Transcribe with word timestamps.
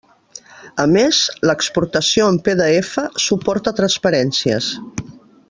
A 0.83 0.85
més, 0.93 1.19
l'exportació 1.49 2.31
en 2.31 2.41
PDF 2.49 2.97
suporta 3.27 3.75
transparències. 3.83 4.73